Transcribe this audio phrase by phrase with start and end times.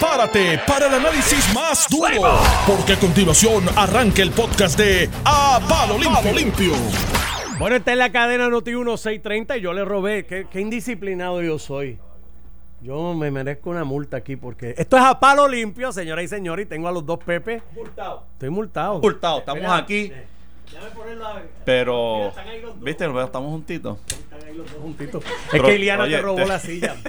[0.00, 5.98] prepárate para el análisis más duro, porque a continuación arranca el podcast de A Palo
[5.98, 6.72] Limpio.
[7.58, 10.24] Bueno, esta es la cadena Noti 1630 y yo le robé.
[10.24, 11.98] Qué, qué indisciplinado yo soy.
[12.80, 16.64] Yo me merezco una multa aquí porque esto es a palo limpio, señoras y señores,
[16.64, 17.62] y tengo a los dos Pepe.
[17.76, 18.24] Multado.
[18.32, 19.00] Estoy multado.
[19.00, 20.26] Multado, estamos Mira, aquí, eh,
[20.72, 22.14] déjame ponerlo a- pero.
[22.16, 22.84] Mira, están ahí los dos.
[22.84, 23.04] ¿Viste?
[23.04, 23.98] Estamos juntitos.
[24.08, 25.22] Están ahí los dos juntitos.
[25.26, 26.96] Es Pero, que Iliana oye, te robó te- la silla.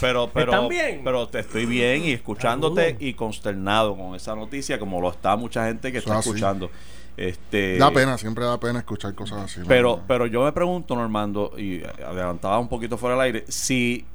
[0.00, 1.02] Pero, pero, ¿Están bien?
[1.04, 5.66] pero te estoy bien y escuchándote y consternado con esa noticia, como lo está mucha
[5.66, 6.28] gente que Eso está así.
[6.30, 6.70] escuchando.
[7.16, 9.60] Este, Da pena, siempre da pena escuchar cosas así.
[9.68, 10.02] Pero, ¿no?
[10.06, 14.06] pero yo me pregunto, Normando, y adelantaba un poquito fuera del aire, si,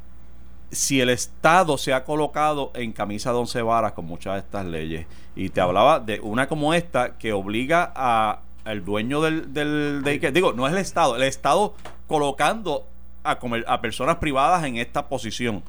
[0.71, 4.65] si el Estado se ha colocado en camisa de once varas con muchas de estas
[4.65, 10.01] leyes, y te hablaba de una como esta que obliga a el dueño del, del
[10.03, 11.75] daycare- digo, no es el Estado, el Estado
[12.07, 12.87] colocando
[13.25, 15.63] a, comer- a personas privadas en esta posición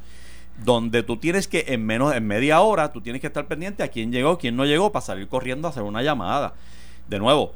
[0.65, 3.88] donde tú tienes que en menos en media hora tú tienes que estar pendiente a
[3.88, 6.54] quién llegó, quién no llegó para salir corriendo a hacer una llamada.
[7.09, 7.52] De nuevo,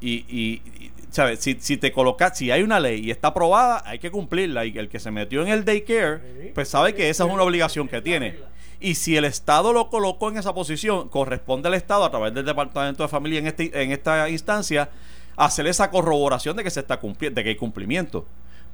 [0.00, 1.40] y, y, y, ¿sabes?
[1.40, 4.64] Si, si te colocas, si hay una ley y está aprobada, hay que cumplirla.
[4.66, 7.88] Y el que se metió en el daycare, pues sabe que esa es una obligación
[7.88, 8.36] que tiene.
[8.78, 12.44] Y si el Estado lo colocó en esa posición, corresponde al Estado, a través del
[12.44, 14.90] Departamento de Familia en, este, en esta instancia,
[15.36, 18.26] hacer esa corroboración de que se está cumpliendo, de que hay cumplimiento.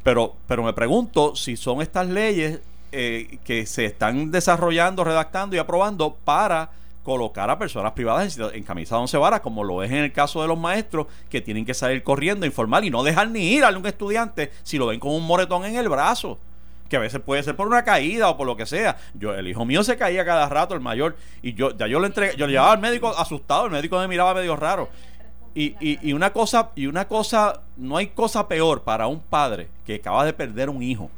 [0.03, 5.58] Pero, pero me pregunto si son estas leyes eh, que se están desarrollando, redactando y
[5.58, 6.70] aprobando para
[7.03, 10.12] colocar a personas privadas en, en camisa de once varas, como lo es en el
[10.12, 13.64] caso de los maestros, que tienen que salir corriendo informar y no dejar ni ir
[13.64, 16.39] a un estudiante si lo ven con un moretón en el brazo.
[16.89, 18.98] Que a veces puede ser por una caída o por lo que sea.
[19.14, 22.08] Yo, el hijo mío se caía cada rato, el mayor, y yo ya yo le
[22.08, 24.91] entregué, yo le llevaba al médico asustado, el médico me miraba medio raro.
[25.55, 29.69] Y, y, y una cosa, y una cosa, no hay cosa peor para un padre
[29.84, 31.11] que acaba de perder un hijo,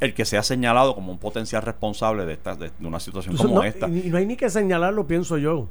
[0.00, 3.50] el que sea señalado como un potencial responsable de esta, de, de una situación Entonces,
[3.50, 3.88] como no, esta.
[3.88, 5.68] Y no hay ni que señalarlo, pienso yo.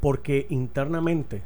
[0.00, 1.42] Porque internamente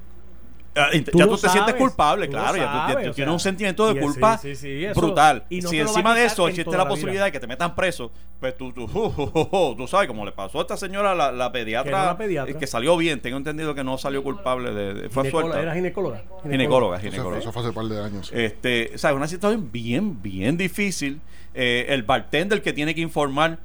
[0.77, 2.57] Ah, Tú ya tú te sientes sabes, culpable, tú claro.
[2.57, 4.85] ya tú- ya sabes, tú tienes sea, un sentimiento de y culpa sí, sí, sí,
[4.85, 5.45] eso- brutal.
[5.49, 6.89] y no si encima de eso existe la vida.
[6.89, 8.11] posibilidad de que te metan preso,
[8.41, 8.89] pues tú, tú,
[9.79, 12.55] tú sabes, como le pasó a esta señora, la, la pediatra, Que no la pediatra.
[12.55, 13.21] eh, que salió bien.
[13.21, 14.95] Tengo entendido que no salió culpable de.
[14.95, 15.63] de- fue ginecóloga- suelta.
[15.63, 16.23] era ginecóloga.
[16.43, 17.39] Ginecóloga, eso, ginecóloga.
[17.39, 18.31] eso fue hace un par de años.
[18.35, 21.21] Este, o sea, una situación bien, bien difícil.
[21.55, 23.59] Eh, el bartender que tiene que informar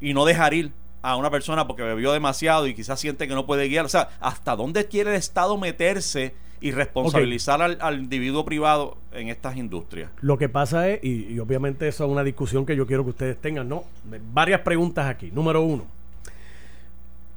[0.00, 0.72] y no dejar ir
[1.02, 3.84] a una persona porque bebió demasiado y quizás siente que no puede guiar.
[3.84, 9.28] O sea, ¿hasta dónde quiere el Estado meterse y responsabilizar al, al individuo privado en
[9.28, 10.10] estas industrias?
[10.20, 13.10] Lo que pasa es, y, y obviamente eso es una discusión que yo quiero que
[13.10, 13.84] ustedes tengan, ¿no?
[14.32, 15.30] Varias preguntas aquí.
[15.32, 15.84] Número uno,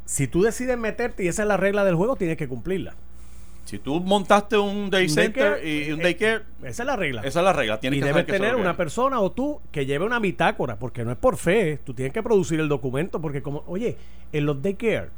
[0.06, 2.94] si tú decides meterte y esa es la regla del juego, tienes que cumplirla.
[3.64, 7.22] Si tú montaste un day center daycare, y un eh, daycare, Esa es la regla.
[7.22, 7.80] esa es la regla.
[7.80, 11.12] Tienes y que debes tener una persona o tú que lleve una bitácora, porque no
[11.12, 13.96] es por fe, tú tienes que producir el documento, porque como, oye,
[14.34, 15.10] en los daycare,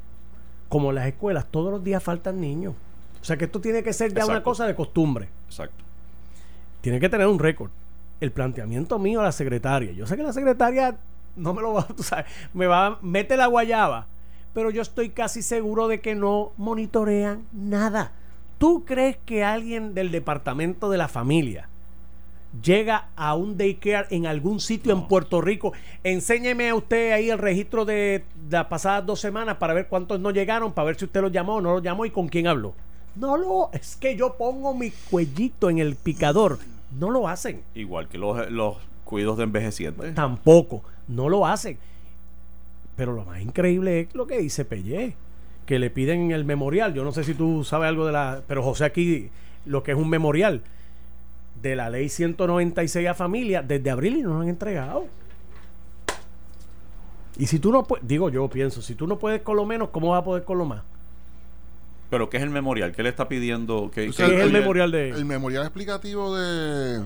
[0.70, 2.76] como en las escuelas, todos los días faltan niños.
[3.24, 5.30] O sea que esto tiene que ser ya una cosa de costumbre.
[5.48, 5.82] Exacto.
[6.82, 7.72] Tiene que tener un récord.
[8.20, 9.94] El planteamiento mío a la secretaria.
[9.94, 10.98] Yo sé que la secretaria
[11.38, 14.08] no me lo va, tú sabes, me va, mete la guayaba,
[14.54, 18.12] pero yo estoy casi seguro de que no monitorean nada.
[18.58, 21.70] ¿Tú crees que alguien del departamento de la familia
[22.62, 25.72] llega a un daycare en algún sitio en Puerto Rico?
[26.04, 30.32] Enséñeme a usted ahí el registro de las pasadas dos semanas para ver cuántos no
[30.32, 32.76] llegaron, para ver si usted los llamó o no los llamó y con quién habló.
[33.16, 36.60] No lo, es que yo pongo mi cuellito en el picador.
[36.98, 37.62] No lo hacen.
[37.76, 40.16] Igual que los, los cuidos de envejecientes.
[40.16, 40.84] Tampoco.
[41.08, 41.78] No lo hacen.
[42.96, 45.16] Pero lo más increíble es lo que dice Pellé.
[45.66, 46.94] Que le piden el memorial.
[46.94, 48.42] Yo no sé si tú sabes algo de la.
[48.48, 49.30] Pero José aquí,
[49.66, 50.62] lo que es un memorial
[51.62, 55.06] de la ley 196 a familia, desde abril y no lo han entregado.
[57.38, 59.90] Y si tú no puedes, digo yo pienso, si tú no puedes con lo menos,
[59.90, 60.84] ¿cómo vas a poder con lo más?
[62.14, 62.92] Pero ¿qué es el memorial?
[62.92, 63.90] ¿Qué le está pidiendo?
[63.92, 67.02] ¿Qué, O ¿Qué sea, es el el- memorial de, El memorial explicativo de,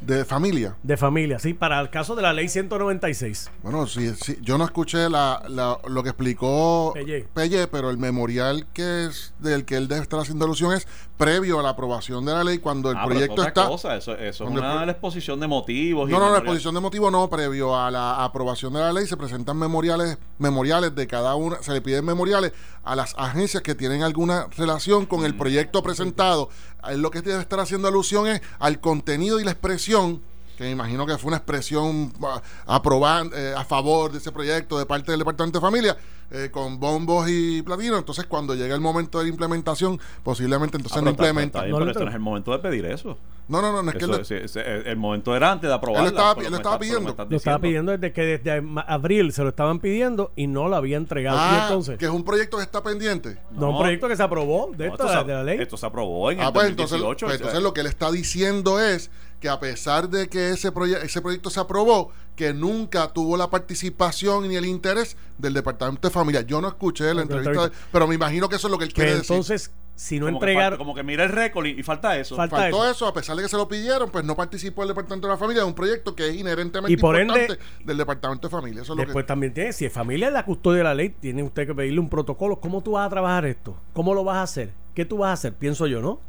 [0.00, 0.74] de familia.
[0.82, 1.38] de familia?
[1.38, 3.50] Sí, para el caso de la ley 196.
[3.62, 7.26] Bueno, sí, sí, yo no escuché la, la- lo que explicó Pellé.
[7.34, 10.88] Pellé, pero el memorial que es del que él debe estar haciendo alusión es
[11.24, 13.68] previo a la aprobación de la ley cuando el Ah, pero proyecto es otra está.
[13.68, 16.08] cosa, eso, eso es una la exposición de motivos.
[16.08, 19.06] y No, no, la exposición de motivo no, previo a la aprobación de la ley
[19.06, 22.52] se presentan memoriales, memoriales de cada una, se le piden memoriales
[22.84, 25.24] a las agencias que tienen alguna relación con Mm.
[25.26, 26.48] el proyecto presentado.
[26.88, 30.20] Él lo que debe estar haciendo alusión es al contenido y la expresión,
[30.58, 34.78] que me imagino que fue una expresión ah, aprobar, eh, a favor de ese proyecto
[34.78, 35.96] de parte del Departamento de Familia,
[36.32, 37.98] eh, con bombos y platino.
[37.98, 41.58] Entonces, cuando llega el momento de la implementación, posiblemente entonces Ah, no está- implementa.
[41.58, 42.04] está bien, No, pero no, este no.
[42.06, 43.18] no es el momento de pedir eso.
[43.48, 45.68] No, no, no, no es que Eso él- es- es- es- el momento era antes
[45.68, 46.08] de aprobarla.
[46.08, 47.14] Él estaba- por él lo estaba pidiendo.
[47.28, 50.96] Lo estaba pidiendo desde que desde abril se lo estaban pidiendo y no lo había
[50.96, 51.36] entregado.
[51.36, 53.36] y Ah, entonces, que es un proyecto que está pendiente.
[53.50, 55.58] no, un proyecto que se aprobó de, No, esto, esto, se, de la ley.
[55.60, 57.26] esto se aprobó en Ah, el pues entonces, 2018.
[57.26, 59.10] pues entonces lo que él está diciendo es
[59.42, 63.50] que a pesar de que ese, proye- ese proyecto se aprobó, que nunca tuvo la
[63.50, 66.42] participación ni el interés del Departamento de Familia.
[66.42, 68.84] Yo no escuché la No, entrevista, de- pero me imagino que eso es lo que
[68.84, 69.32] él quiere decir.
[69.32, 72.36] entonces, si no como, entregar, como que mira el récord y, y falta eso.
[72.36, 72.90] Falta- Faltó eso.
[72.92, 73.06] eso.
[73.08, 75.62] a pesar de que se lo pidieron, pues no participó el Departamento de la Familia,
[75.62, 78.82] es un proyecto que es inherentemente Y por ende- importante del Departamento de Familia.
[78.82, 80.94] Eso es lo después que, también tiene, si es familia es la custodia de la
[80.94, 82.60] ley, tiene usted que pedirle un protocolo.
[82.60, 83.76] ¿Cómo tú vas a trabajar esto?
[83.92, 84.72] ¿Cómo lo vas a hacer?
[84.94, 85.54] ¿Qué tú vas a hacer?
[85.54, 86.20] Pienso yo, ¿no?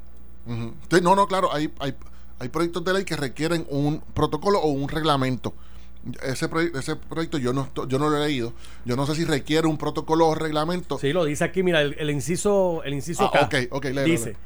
[0.92, 1.94] Sí, no, no, claro, hay, hay,
[2.40, 5.54] hay proyectos de ley que requieren un protocolo o un reglamento.
[6.22, 8.52] Ese, proye- ese proyecto yo no, yo no lo he leído.
[8.84, 10.98] Yo no sé si requiere un protocolo o reglamento.
[11.00, 13.60] Sí, lo dice aquí, mira, el, el inciso, el inciso Ah, K.
[13.68, 14.40] ok, ok, léelo, dice, léelo.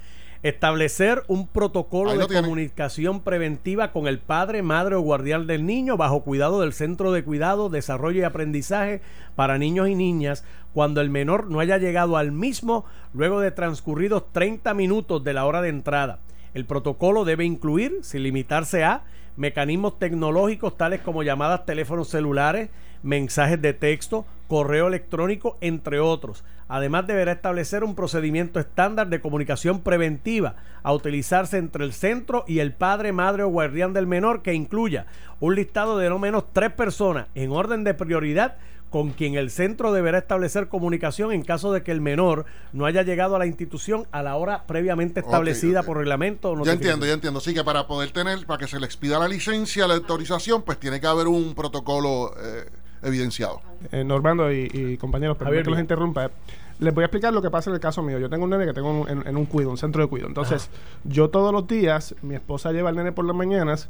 [0.43, 6.21] establecer un protocolo de comunicación preventiva con el padre, madre o guardián del niño bajo
[6.23, 9.01] cuidado del Centro de Cuidado, Desarrollo y Aprendizaje
[9.35, 10.43] para niños y niñas
[10.75, 15.45] cuando el menor no haya llegado al mismo luego de transcurridos 30 minutos de la
[15.45, 16.19] hora de entrada.
[16.53, 19.03] El protocolo debe incluir, sin limitarse a,
[19.35, 22.69] mecanismos tecnológicos tales como llamadas teléfonos celulares,
[23.03, 26.43] mensajes de texto, correo electrónico, entre otros.
[26.67, 32.59] Además deberá establecer un procedimiento estándar de comunicación preventiva a utilizarse entre el centro y
[32.59, 35.05] el padre, madre o guardián del menor que incluya
[35.39, 38.55] un listado de no menos tres personas en orden de prioridad
[38.89, 43.03] con quien el centro deberá establecer comunicación en caso de que el menor no haya
[43.03, 46.51] llegado a la institución a la hora previamente establecida por reglamento.
[46.51, 47.39] o Ya entiendo, ya entiendo.
[47.41, 50.79] Sí, que para poder tener, para que se le expida la licencia, la autorización, pues
[50.79, 52.65] tiene que haber un protocolo eh,
[53.03, 53.61] evidenciado.
[53.91, 55.81] eh, Normando y, y compañeros, perdón Javier que los Villa.
[55.83, 56.31] interrumpa.
[56.79, 58.19] Les voy a explicar lo que pasa en el caso mío.
[58.19, 60.27] Yo tengo un nene que tengo un- en, en un cuido, un centro de cuido.
[60.27, 60.69] Entonces,
[61.03, 63.89] yo todos los días, mi esposa lleva al nene por las mañanas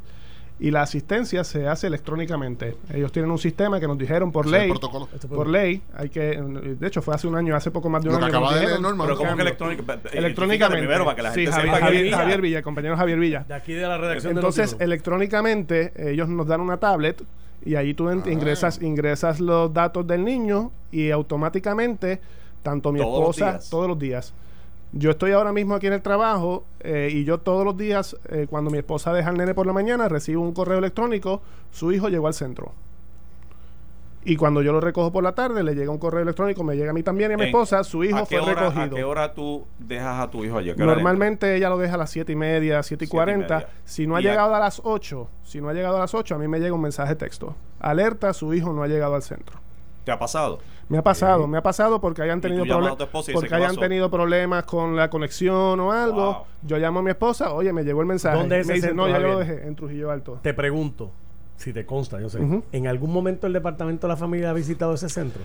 [0.60, 2.76] y la asistencia se hace electrónicamente.
[2.92, 4.70] Ellos tienen un sistema que nos dijeron por ley.
[4.70, 5.06] protocolo.
[5.28, 6.40] Por ley, hay que.
[6.80, 8.32] De hecho, fue hace un año, hace poco más de un Lo que año.
[8.32, 9.18] nos acaba de leer dijeron, Norma, Pero ¿no?
[9.22, 10.78] como que electrónica, Electrónicamente.
[10.86, 13.44] primero para que la sí, gente Javier, sepa Javier, que- Javier Villa, compañero Javier Villa.
[13.46, 17.22] De aquí de la redacción Entonces, electrónicamente, ellos nos dan una tablet
[17.64, 18.22] y ahí tú Ah.
[18.30, 22.20] ingresas, ingresas los datos del niño y automáticamente,
[22.62, 24.34] tanto mi Todos esposa, todos los días.
[24.92, 28.46] Yo estoy ahora mismo aquí en el trabajo eh, y yo todos los días, eh,
[28.48, 32.08] cuando mi esposa deja al nene por la mañana, recibo un correo electrónico, su hijo
[32.08, 32.72] llegó al centro.
[34.24, 36.90] Y cuando yo lo recojo por la tarde, le llega un correo electrónico, me llega
[36.90, 38.84] a mí también y a mi esposa, su hijo ¿A qué fue hora- recogido.
[38.84, 40.70] ¿A qué hora tú dejas a tu hijo allí?
[40.70, 43.16] ¿A qué hora Normalmente ella lo deja a las 7 y media, 7 y Siete
[43.16, 43.54] y 40.
[43.54, 43.68] media.
[43.84, 46.38] Si no ha llegado a las 8, si no ha llegado a las 8, a
[46.38, 47.54] mí me llega un mensaje de texto.
[47.80, 49.58] Alerta, su hijo no ha llegado al centro.
[50.04, 50.58] ¿Te ha pasado?
[50.88, 53.80] Me ha pasado, me ha pasado porque hayan tenido problemas porque ¿qué hayan pasó?
[53.80, 56.24] tenido problemas con la conexión o algo.
[56.32, 56.42] Wow.
[56.62, 58.38] Yo llamo a mi esposa, oye, me llegó el mensaje.
[58.38, 60.40] ¿Dónde es me ese dice, centro, no, ya lo dejé en Trujillo Alto.
[60.42, 61.10] Te pregunto,
[61.58, 62.38] si te consta, yo sé.
[62.72, 65.42] ¿En algún momento el departamento de la familia ha visitado ese centro?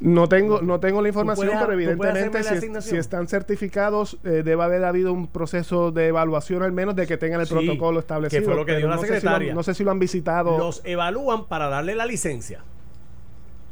[0.00, 4.82] No tengo, no tengo la información, puedes- pero evidentemente si, están certificados, eh, debe haber
[4.84, 8.40] habido un proceso de evaluación al menos de que tengan el Sí, protocolo establecido.
[8.40, 9.54] que fue lo que dio la no sé si lo han- secretaria.
[9.54, 10.56] no sé si lo han visitado.
[10.56, 12.64] Los evalúan para darle la licencia.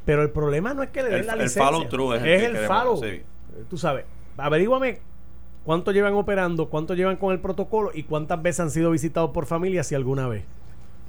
[0.04, 1.64] Pero el problema no es que le den El- la el licencia.
[1.64, 2.96] follow through es el es el follow.
[3.02, 3.22] sí.
[3.70, 4.04] Tú sabes,
[4.36, 4.98] averíguame
[5.64, 9.46] cuánto llevan operando, cuánto llevan con el protocolo y cuántas veces han sido visitados por
[9.46, 10.44] familia, si alguna vez.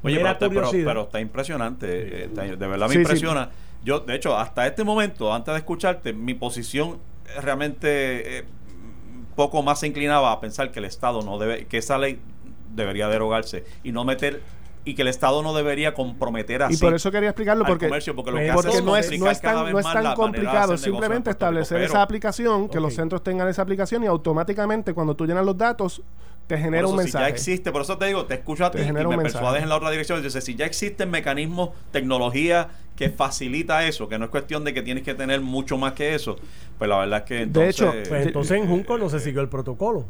[0.04, 0.86] Oye, pero, pero- curiosidad.
[0.86, 1.88] pero está impresionante.
[1.88, 3.00] eh, está- de verdad me Sí, sí.
[3.02, 3.50] impresiona.
[3.84, 6.98] Yo, de hecho, hasta este momento, antes de escucharte, mi posición
[7.28, 8.46] eh, realmente eh,
[9.36, 12.20] poco más se inclinaba a pensar que el Estado no debe, que esa ley
[12.76, 14.42] debería derogarse y no meter
[14.86, 18.16] y que el Estado no debería comprometer así y por eso quería explicarlo porque, comercio,
[18.16, 19.86] porque lo que Porque hace no es, no tan, no es
[20.16, 24.94] complicado, simplemente Rico, establecer pero- esa aplicación, que los centros tengan esa aplicación y automáticamente
[24.94, 26.02] cuando tú llenas los datos
[26.50, 27.30] te genera eso, un si ya mensaje.
[27.30, 29.22] existe, por eso te digo, te escucho a Te ti y me mensaje.
[29.22, 30.22] persuades en la otra dirección.
[30.24, 34.82] Dice, si ya existen mecanismos, tecnología que facilita eso, que no es cuestión de que
[34.82, 36.38] tienes que tener mucho más que eso,
[36.80, 39.48] pues la verdad es que entonces, hecho, Pues entonces en Junco no se siguió el
[39.48, 40.06] protocolo.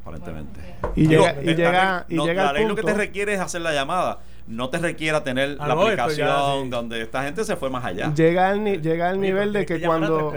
[0.00, 0.60] aparentemente.
[0.94, 2.98] Y Digo, llega, y está llega, y no, llega la ley lo que te punto-
[2.98, 4.20] requiere es hacer la llamada.
[4.46, 6.68] No te requiera tener Ah, la no, ya, aplicación sí.
[6.68, 8.12] donde esta gente se fue más allá.
[8.14, 10.34] llega al, ni- llega al Oye, nivel de que cuando,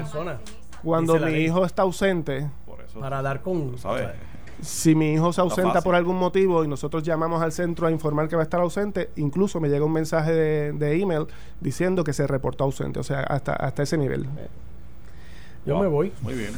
[0.81, 4.07] cuando mi ley, hijo está ausente, Por eso, para dar con ¿sabes?
[4.61, 8.27] Si mi hijo se ausenta por algún motivo y nosotros llamamos al centro a informar
[8.27, 11.27] que va a estar ausente, incluso me llega un mensaje de, de email
[11.61, 14.25] diciendo que se reportó ausente, o sea, hasta, hasta ese nivel.
[15.65, 16.13] Yo Wow, me voy.
[16.21, 16.53] Muy bien.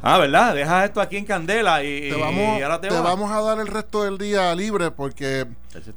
[0.00, 0.54] Ah, ¿verdad?
[0.54, 3.66] Deja esto aquí en candela y, Te vamos, y ahora te, vamos a dar el
[3.66, 5.44] resto del día libre porque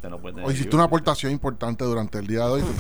[0.09, 0.75] no hoy hiciste libre.
[0.75, 2.61] una aportación importante durante el día de hoy.
[2.61, 2.75] Decir,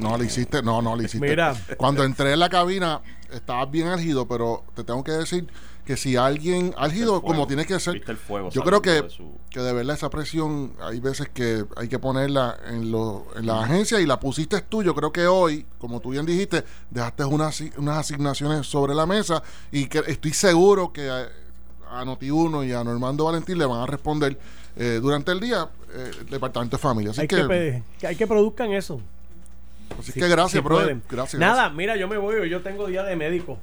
[0.00, 1.28] no, le hiciste, no, no, le hiciste.
[1.28, 1.54] Mira.
[1.76, 3.02] Cuando entré en la cabina,
[3.32, 5.46] estabas bien álgido, pero te tengo que decir
[5.84, 7.22] que si alguien, álgido fuego.
[7.26, 9.94] como tiene que ser, Viste el fuego yo creo que, de su- que de verdad
[9.96, 14.18] esa presión hay veces que hay que ponerla en, lo, en la agencia y la
[14.18, 14.82] pusiste tú.
[14.82, 19.42] Yo creo que hoy, como tú bien dijiste, dejaste unas, unas asignaciones sobre la mesa
[19.70, 21.28] y que estoy seguro que a,
[21.90, 24.38] a Noti1 y a Normando Valentín le van a responder
[24.76, 27.10] eh, durante el día eh, el Departamento de Familia.
[27.10, 29.00] Así hay que, que, que hay que produzcan eso.
[30.00, 30.96] así que gracias, si brother.
[31.10, 31.38] Gracias.
[31.38, 33.58] Nada, mira, yo me voy, yo tengo día de médico.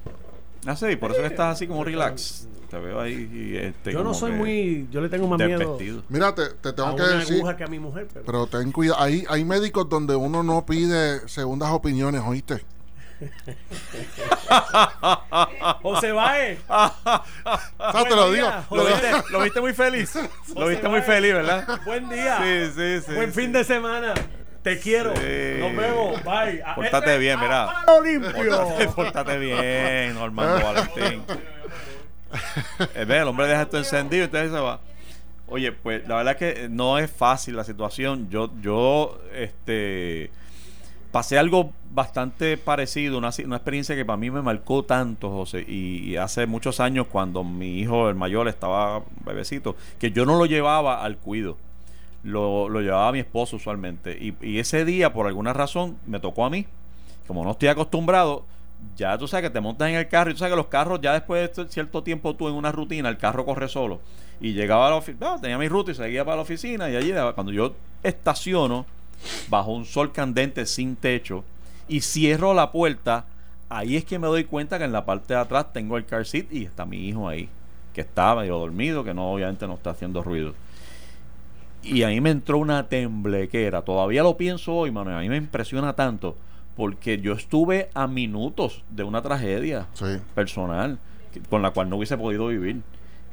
[0.66, 2.48] Ah, sí, por eso que estás así como relax.
[2.70, 5.38] Te veo ahí y este, Yo no como soy que muy, yo le tengo más
[5.38, 5.78] miedo.
[6.08, 8.08] Mira, te, te a tengo que una decir, aguja que a mi mujer.
[8.12, 9.00] Pero, pero ten cuidado.
[9.02, 12.64] Hay, hay médicos donde uno no pide segundas opiniones, ¿oíste?
[15.82, 17.24] José Baez, Ah,
[18.08, 18.46] te lo Buen digo.
[18.48, 18.98] día, lo ¿Lo digo.
[19.00, 20.14] viste, lo viste muy feliz.
[20.56, 21.80] Lo viste muy feliz, ¿verdad?
[21.84, 22.38] buen día.
[22.42, 23.14] Sí, sí, sí.
[23.14, 23.40] Buen sí.
[23.40, 24.14] fin de semana.
[24.62, 25.14] Te quiero.
[25.16, 25.58] Sí.
[25.58, 26.22] Nos vemos.
[26.24, 26.62] Bye.
[26.64, 27.68] A- Pórtate este- bien, mira.
[27.86, 31.22] Pórtate, pórtate bien, Normando Valentín.
[32.94, 34.80] Eh, ve, el hombre deja esto encendido y entonces se va.
[35.48, 38.30] Oye, pues la verdad es que no es fácil la situación.
[38.30, 40.30] Yo, yo, este,
[41.10, 45.98] pasé algo bastante parecido, una, una experiencia que para mí me marcó tanto, José, y,
[46.10, 50.46] y hace muchos años cuando mi hijo, el mayor, estaba bebecito, que yo no lo
[50.46, 51.58] llevaba al cuido.
[52.22, 54.16] Lo, lo llevaba mi esposo usualmente.
[54.18, 56.66] Y, y ese día, por alguna razón, me tocó a mí.
[57.26, 58.44] Como no estoy acostumbrado,
[58.96, 61.00] ya tú sabes que te montas en el carro y tú sabes que los carros,
[61.00, 64.00] ya después de esto- cierto tiempo tú en una rutina, el carro corre solo.
[64.40, 66.90] Y llegaba a la oficina, tenía mi ruta y seguía para la oficina.
[66.90, 68.86] Y allí, cuando yo estaciono
[69.48, 71.44] bajo un sol candente sin techo
[71.88, 73.24] y cierro la puerta,
[73.68, 76.26] ahí es que me doy cuenta que en la parte de atrás tengo el car
[76.26, 77.48] seat y está mi hijo ahí,
[77.94, 80.54] que está medio dormido, que no obviamente no está haciendo ruido.
[81.82, 83.82] Y ahí me entró una temblequera.
[83.82, 85.16] Todavía lo pienso hoy, mano.
[85.16, 86.36] A mí me impresiona tanto.
[86.76, 90.06] Porque yo estuve a minutos de una tragedia Sí.
[90.34, 90.98] personal
[91.32, 92.80] que- con la cual no hubiese podido vivir.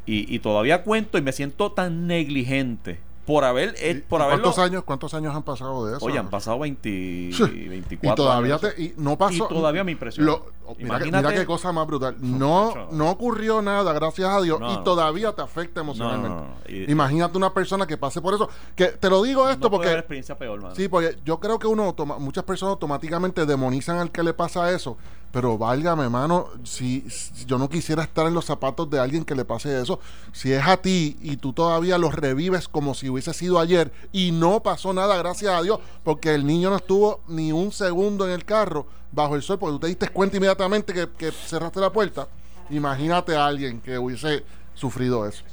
[0.05, 4.41] Y, y todavía cuento y me siento tan negligente por haber, eh, ¿Y- por haberlo.
[4.43, 6.05] ¿Cuántos años, ¿Cuántos años han pasado de eso?
[6.05, 7.43] Oye, han pasado 20, Sí.
[7.69, 8.73] 24 y todavía años.
[8.75, 10.31] te, y no pasó Y todavía me impresiona.
[10.31, 14.41] Lo- mira, que- Imagínate- mira qué cosa más brutal no no ocurrió nada gracias a
[14.41, 16.55] Dios No, y todavía te afecta emocionalmente No, no, no, no.
[16.67, 20.35] Y- imagínate una persona que pase por eso que te lo digo esto porque experiencia
[20.37, 20.73] peor, mano.
[20.75, 24.71] sí porque yo creo que uno automa- muchas personas automáticamente demonizan al que le pasa
[24.71, 24.97] eso
[25.31, 29.35] pero válgame mano si, si yo no quisiera estar en los zapatos de alguien que
[29.35, 29.99] le pase eso.
[30.31, 34.31] Si es a ti y tú todavía los revives como si hubiese sido ayer y
[34.31, 38.31] no pasó nada gracias a Dios porque el niño no estuvo ni un segundo en
[38.31, 41.91] el carro bajo el sol porque tú te diste cuenta inmediatamente que, que cerraste la
[41.91, 42.27] puerta.
[42.71, 44.43] Imagínate a alguien que hubiese
[44.73, 45.43] sufrido eso.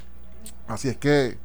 [0.69, 1.39] Así es que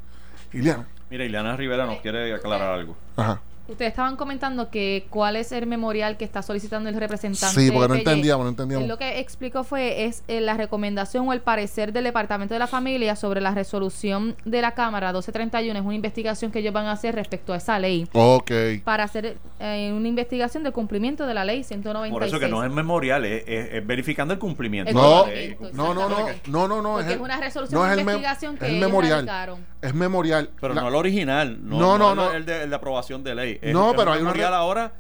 [0.54, 2.96] Iliana Mira, Ileana Rivera nos quiere aclarar algo.
[3.18, 3.42] ajá
[3.72, 7.60] Ustedes estaban comentando que cuál es el memorial que está solicitando el representante.
[7.60, 8.88] Sí, porque no entendíamos, no entendíamos.
[8.88, 12.68] Lo que explicó fue es eh, la recomendación o el parecer del Departamento de la
[12.68, 15.80] Familia sobre la resolución de la Cámara 1231.
[15.80, 18.52] Es una investigación que ellos van a hacer respecto a esa ley ok
[18.84, 22.12] para hacer eh, una investigación de cumplimiento de la ley 196.
[22.14, 24.90] Por eso que no es memorial, es, es- es verificando el cumplimiento.
[24.90, 25.72] El No, la cumplimiento, ley.
[25.74, 28.66] no, no, no, no, no, no, el- es una resolución no de el investigación que
[28.66, 29.71] el ellos memorial, radicaron.
[29.82, 30.50] Es memorial.
[30.60, 31.58] Pero La- no el original.
[31.62, 32.32] No, No, no, el- no.
[32.34, 33.60] El, de, el de aprobación de ley.
[33.62, 34.92] Es- No, es pero un hay una memorial ahora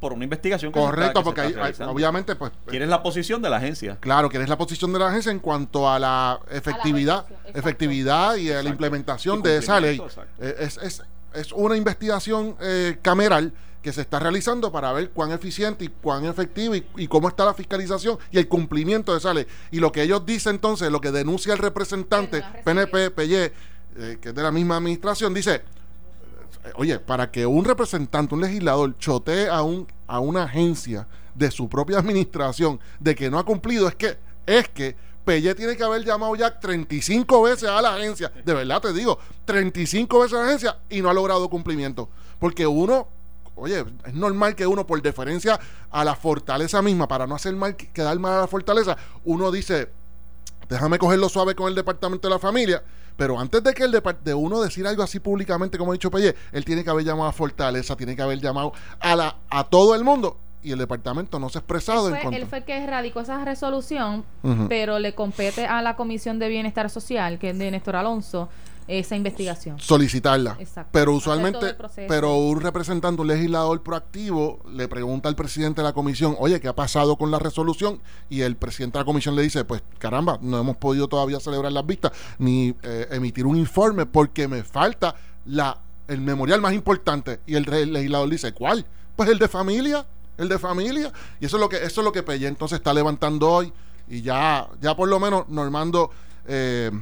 [0.00, 1.92] por una investigación que se está- correcto, que se porque está hay- hay- realizando.
[1.92, 3.96] obviamente, pues, ¿Quieres la posición de la agencia?
[4.00, 8.50] claro, que es la posición de la agencia en cuanto a la efectividad, efectividad y
[8.52, 10.00] a la implementación de esa ley.
[10.38, 11.02] Eh, Es, es,
[11.34, 13.52] es una investigación eh, cameral
[13.82, 17.44] que se está realizando para ver cuán eficiente y cuán efectiva y, y cómo está
[17.44, 19.46] la fiscalización y el cumplimiento de esa ley.
[19.70, 23.52] Y lo que ellos dicen entonces, lo que denuncia el representante PNP, PY,
[23.98, 25.62] eh, que es de la misma administración, dice,
[26.74, 31.68] oye, para que un representante, un legislador, chotee a, un, a una agencia de su
[31.68, 36.04] propia administración de que no ha cumplido, es que, es que Pelle tiene que haber
[36.04, 40.46] llamado ya 35 veces a la agencia, de verdad te digo, 35 veces a la
[40.46, 42.08] agencia y no ha logrado cumplimiento.
[42.38, 43.08] Porque uno,
[43.56, 45.58] oye, es normal que uno, por deferencia
[45.90, 49.88] a la fortaleza misma, para no hacer mal, quedar mal a la fortaleza, uno dice,
[50.68, 52.82] déjame cogerlo suave con el departamento de la familia.
[53.16, 56.10] Pero antes de que el depart- de uno decir algo así públicamente, como ha dicho
[56.10, 59.64] Pelle, él tiene que haber llamado a Fortaleza, tiene que haber llamado a la a
[59.64, 60.38] todo el mundo.
[60.62, 62.40] Y el departamento no se ha expresado Él en fue, contra.
[62.42, 64.24] él fue el que radicó esa resolución,
[64.68, 68.48] pero le compete a la Comisión de Bienestar Social, que es de Néstor Alonso,
[68.88, 69.78] esa investigación.
[69.78, 70.56] solicitarla.
[70.58, 70.90] Exacto.
[70.92, 75.92] Pero usualmente, el pero un representante, un legislador proactivo, le pregunta al presidente de la
[75.92, 78.00] comisión, oye, ¿qué ha pasado con la resolución?
[78.28, 81.72] Y el presidente de la comisión le dice, pues caramba, no hemos podido todavía celebrar
[81.72, 85.14] las vistas ni eh, emitir un informe porque me falta
[85.46, 85.78] la
[86.08, 87.40] el memorial más importante.
[87.46, 88.86] Y el, re- legislador dice, ¿cuál?
[89.16, 90.06] Pues el de familia,
[90.38, 91.12] el de familia.
[91.40, 93.72] Y eso es lo que, eso es lo que Pelle entonces está levantando hoy.
[94.08, 96.10] Y ya, ya por lo menos Normando
[96.46, 96.92] eh,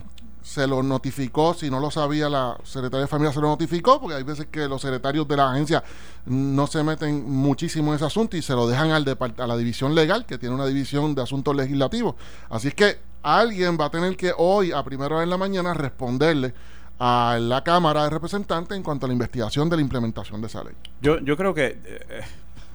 [0.44, 4.16] se lo notificó, si no lo sabía la secretaria de familia se lo notificó, porque
[4.16, 5.82] hay veces que los secretarios de la agencia
[6.26, 9.04] no se meten muchísimo en ese asunto y se lo dejan al
[9.38, 12.16] a la división legal, que tiene una división de asuntos legislativos.
[12.50, 15.72] Así es que alguien va a tener que hoy, a primera hora en la mañana,
[15.72, 16.52] responderle
[16.98, 20.62] a la Cámara de Representantes en cuanto a la investigación de la implementación de esa
[20.62, 20.74] ley.
[21.00, 22.20] Yo, yo creo que eh,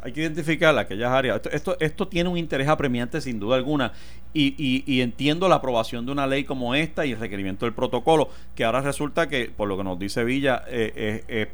[0.01, 1.35] hay que identificar aquellas áreas.
[1.37, 3.91] Esto, esto, esto tiene un interés apremiante sin duda alguna
[4.33, 7.73] y, y- y entiendo la aprobación de una ley como esta y el requerimiento del
[7.73, 11.49] protocolo, que ahora resulta que, por lo que nos dice Villa, eh, eh, eh,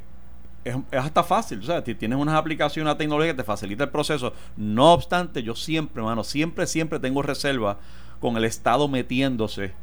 [0.65, 3.83] es, es hasta fácil, o sea, ti- tienes unas aplicaciones, una tecnología que te facilita
[3.85, 4.33] el proceso.
[4.57, 7.77] No obstante, yo siempre, hermano, siempre, siempre tengo reserva
[8.19, 9.73] con el Estado metiéndose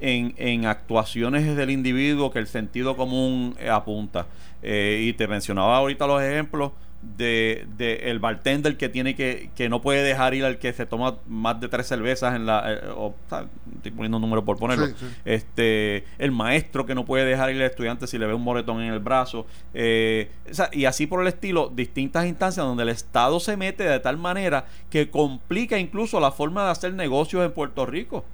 [0.00, 4.26] en, en actuaciones del individuo que el sentido común eh, apunta.
[4.62, 6.72] Eh, y te mencionaba ahorita los ejemplos
[7.02, 10.86] de, de el bartender que tiene que que no puede dejar ir al que se
[10.86, 13.14] toma más de tres cervezas en la eh, o,
[13.76, 15.06] estoy poniendo un número por ponerlo Sí, sí.
[15.24, 18.80] este el maestro que no puede dejar ir al estudiante si le ve un moretón
[18.80, 22.88] en el brazo eh, o sea, y así por el estilo distintas instancias donde el
[22.88, 27.50] Estado se mete de tal manera que complica incluso la forma de hacer negocios en
[27.52, 28.24] Puerto Rico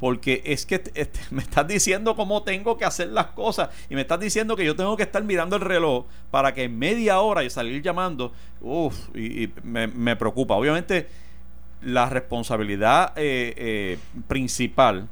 [0.00, 3.94] porque es que te- te- me estás diciendo cómo tengo que hacer las cosas y
[3.94, 7.20] me estás diciendo que yo tengo que estar mirando el reloj para que en media
[7.20, 10.54] hora y salir llamando, uff, y, y me, me preocupa.
[10.54, 11.08] Obviamente
[11.82, 13.98] la responsabilidad eh, eh,
[14.28, 15.08] principal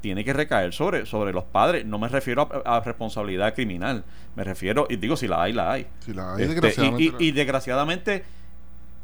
[0.00, 1.84] tiene que recaer sobre, sobre los padres.
[1.84, 4.04] No me refiero a, a responsabilidad criminal,
[4.36, 5.86] me refiero, y digo, si la hay, la hay.
[6.00, 8.24] Si la hay, Este, desgraciadamente, y- y desgraciadamente,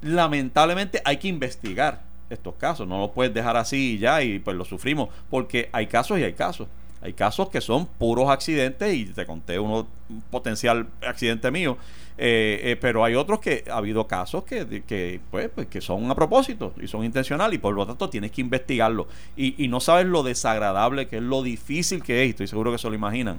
[0.03, 2.01] lamentablemente hay que investigar
[2.31, 2.87] estos casos.
[2.87, 5.09] No lo puedes dejar así y ya y pues lo sufrimos.
[5.31, 6.69] Porque hay casos y hay casos.
[7.01, 11.77] Hay casos que son puros accidentes y te conté uno un potencial accidente mío.
[12.17, 16.09] Eh, eh, pero hay otros que ha habido casos que, que, pues, pues, que son
[16.11, 19.09] a propósito y son intencionales y por lo tanto tienes que investigarlo.
[19.37, 22.79] Y, y no sabes lo desagradable que es, lo difícil que es, estoy seguro que
[22.79, 23.39] se lo imaginan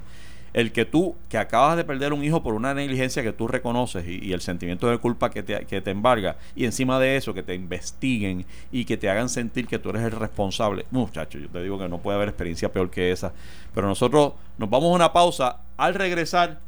[0.55, 4.07] el que tú, que acabas de perder un hijo por una negligencia que tú reconoces
[4.07, 7.43] y, el sentimiento de culpa que te, que te embarga, y encima de eso que
[7.43, 10.85] te investiguen y que te hagan sentir que tú eres el responsable.
[10.91, 13.33] Muchachos, yo te digo que no puede haber experiencia peor que esa.
[13.74, 15.57] Pero nosotros nos vamos a una pausa.
[15.75, 16.59] Al regresar,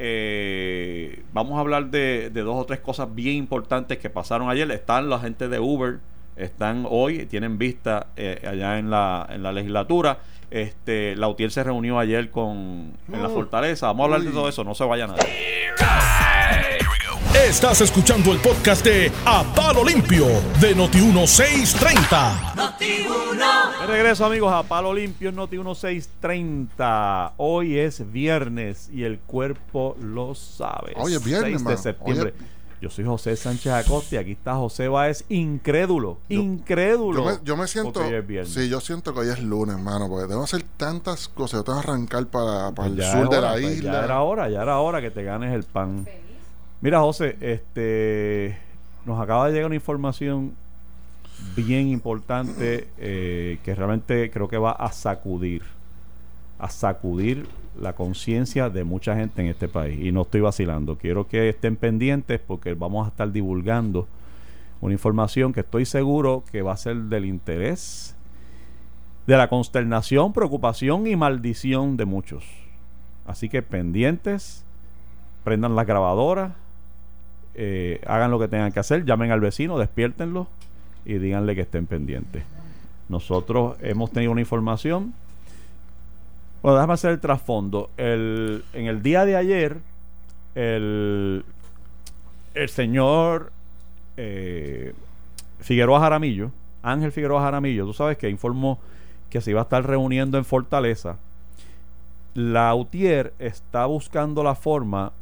[0.00, 4.68] eh, vamos a hablar de, de dos o tres cosas bien importantes que pasaron ayer.
[4.72, 6.00] Están la gente de Uber,
[6.36, 10.18] están hoy, tienen vista eh, allá en la, en la legislatura.
[10.50, 13.86] Este, la UTIER se reunió ayer con en la Uh, fortaleza.
[13.86, 15.22] Vamos a hablar de todo eso, no se vaya nadie.
[17.34, 20.26] Estás escuchando el podcast de A Palo Limpio
[20.60, 22.54] de Noti1630.
[23.80, 27.34] De regreso amigos a Palo Limpio Noti 1630.
[27.36, 30.92] Hoy es viernes y el cuerpo lo sabe.
[30.96, 32.34] Hoy es viernes, 6 de septiembre.
[32.36, 32.44] Hoy
[32.80, 37.24] Yo soy José Sánchez Acosta y aquí está José Báez, incrédulo, incrédulo.
[37.24, 38.00] Yo me, yo me siento.
[38.46, 41.60] Sí, yo siento que hoy es lunes, hermano, porque tengo que hacer tantas cosas.
[41.60, 43.92] Yo tengo que arrancar para, para Pues el sur de la pues isla.
[43.92, 46.06] Ya era hora, ya era hora que te ganes el pan.
[46.80, 48.58] Mira, José, este
[49.04, 50.54] nos acaba de llegar una información
[51.56, 55.62] bien importante eh, que realmente creo que va a sacudir,
[56.58, 57.46] a sacudir
[57.78, 60.00] la conciencia de mucha gente en este país.
[60.00, 60.96] Y no estoy vacilando.
[60.96, 64.08] Quiero que estén pendientes porque vamos a estar divulgando
[64.80, 68.16] una información que estoy seguro que va a ser del interés,
[69.26, 72.44] de la consternación, preocupación y maldición de muchos.
[73.26, 74.64] Así que pendientes,
[75.44, 76.52] prendan las grabadoras,
[77.54, 80.48] eh, hagan lo que tengan que hacer, llamen al vecino, despiértenlo
[81.04, 82.42] y díganle que estén pendientes.
[83.08, 85.12] Nosotros hemos tenido una información.
[86.62, 87.90] Bueno, déjame hacer el trasfondo.
[87.96, 89.78] El, en el día de ayer,
[90.54, 91.44] el,
[92.54, 93.52] el señor
[94.16, 94.92] eh,
[95.60, 96.50] Figueroa Jaramillo,
[96.82, 98.78] Ángel Figueroa Jaramillo, tú sabes que informó
[99.30, 101.16] que se iba a estar reuniendo en Fortaleza.
[102.34, 105.12] La UTIER está buscando la forma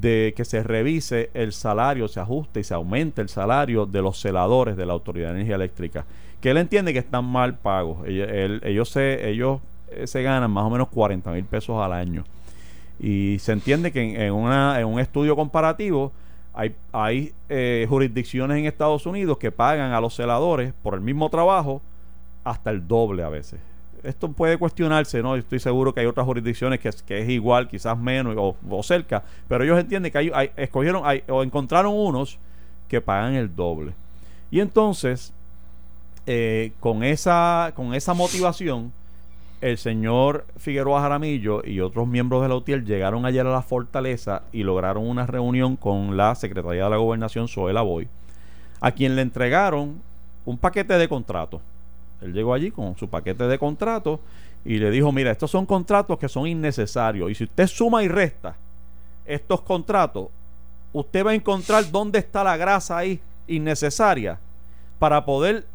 [0.00, 4.20] de que se revise el salario, se ajuste y se aumente el salario de los
[4.20, 6.04] celadores de la Autoridad de Energía Eléctrica,
[6.40, 8.06] que él entiende que están mal pagos.
[8.06, 9.60] Ellos, él- ellos, se, ellos
[9.92, 12.24] eh, se ganan más o menos 40 mil pesos al año.
[13.00, 16.12] Y se entiende que en, un estudio comparativo
[16.52, 21.28] hay, hay eh, jurisdicciones en Estados Unidos que pagan a los celadores por el mismo
[21.28, 21.80] trabajo
[22.44, 23.60] hasta el doble a veces.
[24.02, 25.36] esto puede cuestionarse, ¿no?
[25.36, 29.62] Estoy seguro que hay otras jurisdicciones que, es- igual, quizás menos o, o cerca, pero
[29.64, 32.38] ellos entienden que hay, escogieron o encontraron unos
[32.88, 33.92] que pagan el doble.
[34.50, 35.32] Y entonces,
[36.26, 38.92] eh, con, esa, con esa motivación,
[39.60, 44.42] el señor Figueroa Jaramillo y otros miembros de la UTIER llegaron ayer a la fortaleza
[44.52, 48.08] y lograron una reunión con la Secretaría de la Gobernación, Zoela Boy,
[48.80, 50.00] a quien le entregaron
[50.44, 51.60] un paquete de contratos.
[52.20, 54.20] Él llegó allí con su paquete de contratos
[54.64, 58.08] y le dijo, mira, estos son contratos que son innecesarios y si usted suma y
[58.08, 58.56] resta
[59.24, 60.28] estos contratos,
[60.92, 64.38] usted va a encontrar dónde está la grasa ahí innecesaria
[64.98, 65.66] para poder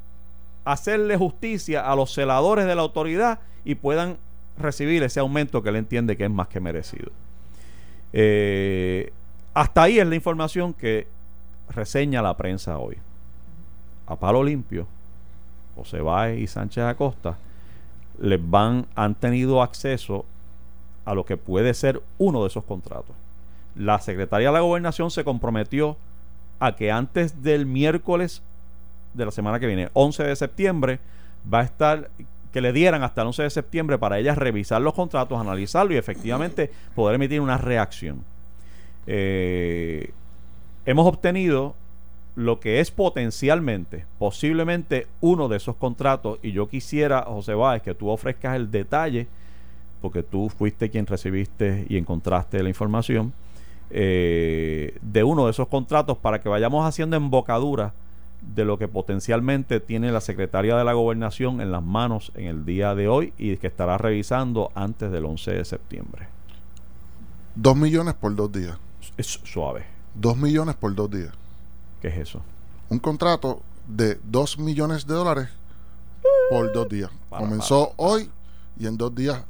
[0.66, 4.18] hacerle justicia a los celadores de la autoridad y puedan
[4.58, 7.12] recibir ese aumento que él entiende que es más que merecido.
[8.12, 9.12] Eh,
[9.54, 11.08] hasta ahí es la información que
[11.70, 12.98] reseña la prensa hoy.
[14.06, 14.88] A palo limpio,
[15.76, 17.38] José Báez y Sánchez Acosta
[18.20, 20.26] les van, han tenido acceso
[21.06, 23.16] a lo que puede ser uno de esos contratos.
[23.76, 25.98] La Secretaría de la Gobernación se comprometió
[26.60, 28.42] a que antes del miércoles
[29.14, 31.00] de la semana que viene, 11 de septiembre,
[31.52, 32.10] va a estar
[32.54, 35.98] que le dieran hasta el 11 de septiembre para ellas revisar los contratos, analizarlo y
[35.98, 38.24] efectivamente poder emitir una reacción.
[39.08, 40.12] Eh,
[40.86, 41.76] hemos obtenido
[42.36, 47.96] lo que es potencialmente, posiblemente uno de esos contratos y yo quisiera, José Báez, que
[47.96, 49.28] tú ofrezcas el detalle,
[50.00, 53.34] porque tú fuiste quien recibiste y encontraste la información,
[53.90, 57.94] eh, de uno de esos contratos para que vayamos haciendo embocadura
[58.56, 62.66] de lo que potencialmente tiene la Secretaría de la Gobernación en las manos en el
[62.66, 66.28] día de hoy y que estará revisando antes del 11 de septiembre.
[67.56, 68.78] Dos millones por dos días.
[69.18, 69.86] Es suave.
[70.16, 71.32] Dos millones por dos días.
[72.02, 72.42] ¿Qué es eso?
[72.90, 75.50] Un contrato de dos millones de dólares
[76.50, 77.12] por dos días.
[77.30, 78.30] Para, Comenzó hoy
[78.78, 79.44] y en dos días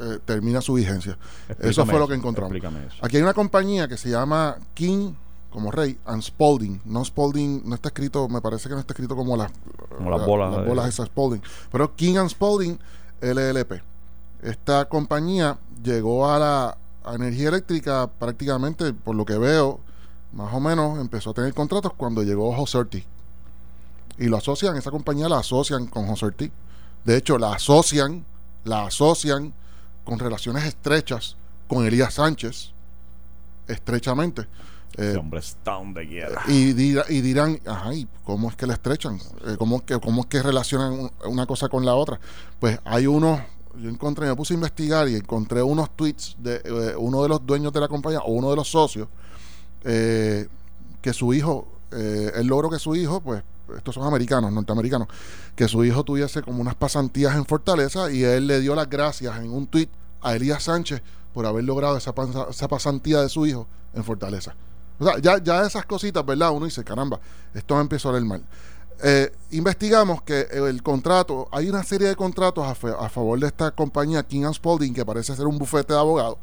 [0.00, 1.16] eh, termina su vigencia.
[1.60, 2.52] eso fue lo que encontramos.
[2.52, 2.96] Explícame eso.
[3.00, 5.14] Aquí hay una compañía que se llama King
[5.54, 6.80] como rey and Spalding.
[6.84, 9.50] No Spalding, no está escrito, me parece que no está escrito como las,
[9.96, 11.40] Como las la- bolas las bolas esas Spalding.
[11.72, 12.78] Pero King and Spalding
[13.22, 13.80] LLP.
[14.42, 19.78] Esta compañía llegó a la a energía eléctrica prácticamente, por lo que veo,
[20.32, 23.04] más o menos empezó a tener contratos cuando llegó José Ortiz.
[24.18, 26.50] Y lo asocian, esa compañía la asocian con José Ortiz.
[27.04, 28.24] De hecho, la asocian,
[28.64, 29.52] la asocian
[30.04, 31.36] con relaciones estrechas
[31.68, 32.72] con Elías Sánchez,
[33.68, 34.46] estrechamente.
[34.96, 36.40] Eh, Ese hombre está donde quiera.
[36.48, 39.18] y, y dirán, ajá, ¿y cómo es que le estrechan?
[39.46, 42.20] Eh, ¿Cómo, es que, ¿Cómo es que relacionan un- una cosa con la otra?
[42.60, 43.40] Pues hay unos,
[43.80, 47.44] yo encontré, me puse a investigar y encontré unos tweets de eh, uno de los
[47.44, 49.08] dueños de la compañía o uno de los socios,
[49.84, 50.46] eh,
[51.02, 53.42] que su hijo, eh, él logró que su hijo, pues,
[53.76, 55.08] estos son americanos, norteamericanos,
[55.56, 59.36] que su hijo tuviese como unas pasantías en Fortaleza y él le dio las gracias
[59.38, 59.88] en un tweet
[60.22, 61.02] a Elías Sánchez
[61.32, 62.12] por haber logrado esa
[62.68, 64.54] pasantía de su hijo en Fortaleza.
[64.98, 66.50] O sea, ya, ya esas cositas, ¿verdad?
[66.50, 67.18] Uno dice, caramba,
[67.52, 68.42] esto empezó a oler mal.
[69.02, 72.74] Eh, investigamos que el contrato, hay una serie de contratos a,
[73.08, 76.38] favor de esta compañía King Spalding, que parece ser un bufete de abogados,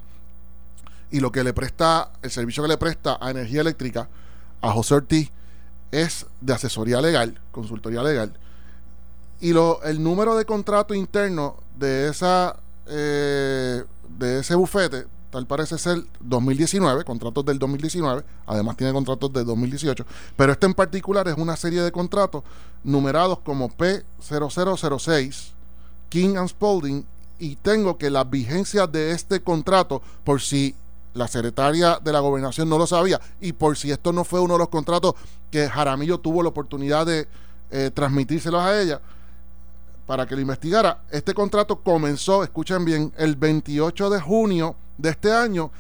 [1.12, 4.10] y lo que le presta, el servicio que le presta a energía eléctrica
[4.62, 5.32] a José Ortiz
[5.92, 8.34] es de asesoría legal, consultoría legal.
[9.40, 13.84] Y el número de contrato interno de esa eh,
[14.18, 20.06] de ese bufete, tal parece ser 2019, contratos del 2019, además tiene contratos del 2018,
[20.36, 22.44] pero este en particular es una serie de contratos
[22.84, 25.52] numerados como P0006,
[26.10, 27.06] King and Spalding,
[27.40, 30.76] y tengo que las vigencias de este contrato, por si
[31.14, 34.54] la secretaria de la gobernación no lo sabía, y por si esto no fue uno
[34.54, 35.16] de los contratos
[35.50, 37.28] que Jaramillo tuvo la oportunidad de
[37.72, 39.02] eh, transmitírselos a ella,
[40.12, 41.04] para que lo investigara.
[41.10, 45.72] Este contrato comenzó, escuchen bien, el 28 de junio de este año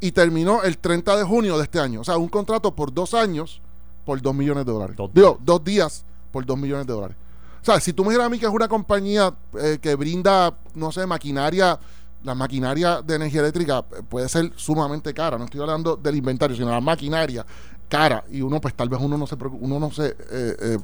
[0.00, 2.00] y terminó el 30 de junio de este año.
[2.00, 3.60] O sea, un contrato por dos años
[4.04, 4.96] por dos millones de dólares.
[4.96, 7.16] Dos Digo, dos días por dos millones de dólares.
[7.62, 10.52] O sea, si tú me dijeras a mí que es una compañía eh, que brinda,
[10.74, 11.78] no sé, maquinaria,
[12.24, 15.38] la maquinaria de energía eléctrica eh, puede ser sumamente cara.
[15.38, 17.46] No estoy hablando del inventario, sino la maquinaria
[17.90, 18.24] cara.
[18.30, 20.78] Y uno, pues tal vez uno no se, uno no se eh, eh,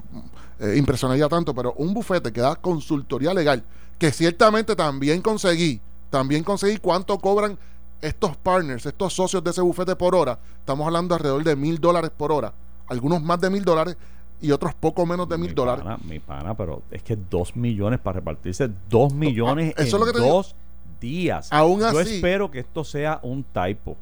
[0.60, 3.62] eh, impresionaría tanto, pero un bufete que da consultoría legal,
[3.98, 7.56] que ciertamente también conseguí, también conseguí cuánto cobran
[8.02, 10.38] estos partners, estos socios de ese bufete por hora.
[10.58, 12.52] Estamos hablando alrededor de mil dólares por hora.
[12.88, 13.96] Algunos más de mil dólares
[14.42, 15.84] y otros poco menos de Mi mil dólares.
[16.04, 20.12] mi pana, pero es que dos millones para repartirse dos millones eso es lo en
[20.12, 20.34] que te digo.
[20.34, 20.54] dos
[21.00, 21.48] días.
[21.52, 23.96] Aún Yo así- espero que esto sea un typo.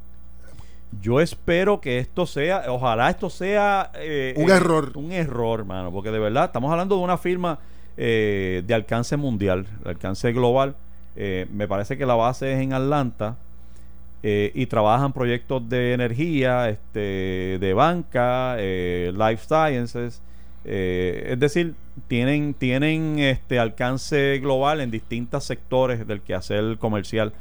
[1.01, 4.93] Yo espero que esto sea, ojalá esto sea eh, Un eh, error.
[4.97, 7.59] Un error, mano, porque de verdad estamos hablando de una firma
[7.97, 10.77] eh, de alcance mundial, de alcance global.
[11.17, 13.37] Me parece que la base es en Atlanta
[14.23, 20.21] y trabajan proyectos de energía, este, de banca, life sciences.
[20.65, 21.77] es decir,
[22.09, 27.33] tienen, tienen este alcance global en distintos sectores del quehacer comercial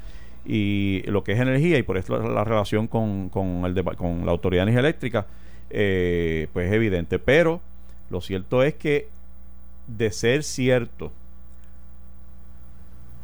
[0.45, 4.25] y lo que es energía y por eso la, la relación con, con, el con
[4.25, 5.25] la Autoridad de Energía Eléctrica
[5.69, 7.19] eh, pues es evidente.
[7.19, 7.62] Pero
[8.10, 9.08] lo cierto es que
[9.88, 11.12] de ser cierto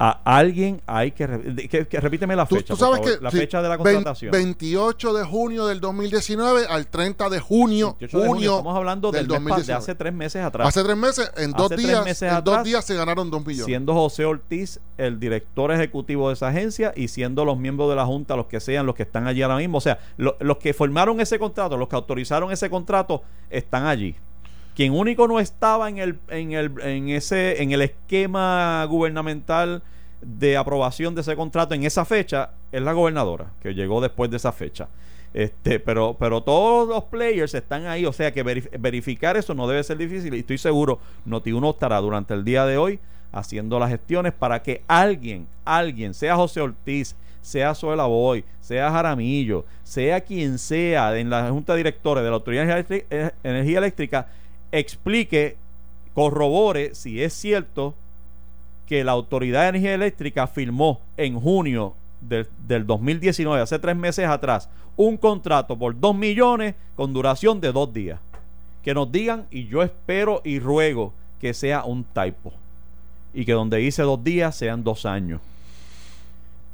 [0.02, 1.28] a alguien hay que,
[1.70, 3.18] que- que repíteme la fecha tú por sabes favor.
[3.18, 7.40] que la sí, fecha de la contratación 28 de junio del 2019 al 30 de
[7.42, 9.78] junio, 28 de junio, junio estamos hablando del, del mes pa- de 2019.
[9.84, 12.64] hace tres meses atrás Hace tres meses, en dos Hace días, meses en dos atrás,
[12.64, 13.66] días se ganaron dos millones.
[13.66, 18.06] siendo José Ortiz el director ejecutivo de esa agencia y siendo los miembros de la
[18.06, 19.80] Junta los que sean los que están allí ahora mismo.
[19.80, 24.16] O sea, lo- los que formaron ese contrato, los que autorizaron ese contrato, están allí.
[24.80, 29.84] Quien único no estaba en el, en el, en ese, en el esquema gubernamental
[30.22, 34.38] de aprobación de ese contrato en esa fecha es la gobernadora, que llegó después de
[34.38, 34.88] esa fecha.
[35.34, 39.68] Este, pero, pero todos los players están ahí, o sea que verif- verificar eso no
[39.68, 43.02] debe ser difícil y estoy seguro, Noti1 estará durante el día de hoy
[43.34, 49.66] haciendo las gestiones para que alguien, alguien, sea José Ortiz, sea Zoela Boy, sea Jaramillo,
[49.84, 53.32] sea quien sea en la Junta de Directores de la Autoridad de Energía Eléctrica- eh,
[53.44, 54.28] Energía Eléctrica,
[54.72, 55.58] explique,
[56.14, 57.96] corrobore si es cierto
[58.86, 64.26] que la Autoridad de Energía Eléctrica firmó en junio del, del 2019, hace tres meses
[64.26, 68.20] atrás, un contrato por dos millones con duración de dos días.
[68.84, 72.54] Que nos digan, y yo espero y ruego que sea un typo.
[73.34, 75.42] Y que donde dice dos días sean dos años.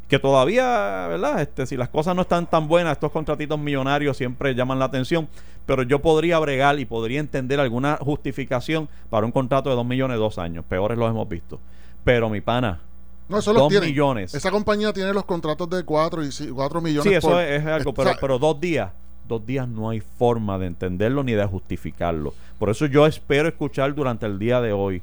[0.07, 1.41] Que todavía, ¿verdad?
[1.41, 5.27] Este, si las cosas no están tan buenas, estos contratitos millonarios siempre llaman la atención.
[5.65, 10.19] Pero yo podría bregar y podría entender alguna justificación para un contrato de dos millones
[10.19, 10.63] dos años.
[10.69, 11.59] Peores los hemos visto.
[12.03, 12.81] Pero mi pana,
[13.27, 14.35] no, eso dos millones.
[14.35, 17.03] Esa compañía tiene los contratos de 4 y ci- cuatro millones.
[17.09, 18.91] Sí, eso por- es, es algo, o pero, sea, pero dos días,
[19.27, 22.35] dos días no hay forma de entenderlo ni de justificarlo.
[22.59, 25.01] Por eso yo espero escuchar durante el día de hoy,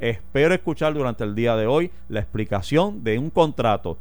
[0.00, 3.96] espero escuchar durante el día de hoy la explicación de un contrato